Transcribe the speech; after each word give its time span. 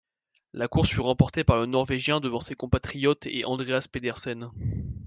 La 0.53 0.67
course 0.67 0.89
fut 0.89 0.99
remportée 0.99 1.43
par 1.43 1.57
le 1.57 1.67
norvégien 1.67 2.19
devant 2.19 2.39
ses 2.39 2.55
compatriotes 2.55 3.27
et 3.27 3.45
Andreas 3.45 3.85
Pedersen. 3.91 4.49